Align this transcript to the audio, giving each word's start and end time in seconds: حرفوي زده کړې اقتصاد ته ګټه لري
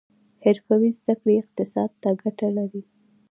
حرفوي 0.43 0.89
زده 0.99 1.13
کړې 1.19 1.33
اقتصاد 1.41 1.91
ته 2.01 2.09
ګټه 2.21 2.47
لري 2.57 2.81